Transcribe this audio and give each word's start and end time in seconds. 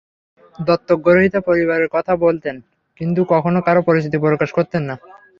দত্তকগ্রহীতা 0.59 1.39
পরিবারের 1.47 1.89
কথা 1.95 2.13
বলতেন, 2.25 2.55
কিন্তু 3.01 3.21
কখনো 3.33 3.59
কারও 3.67 3.81
পরিচিতি 3.87 4.17
প্রকাশ 4.25 4.49
করতেন 4.57 4.81
না। 4.89 4.95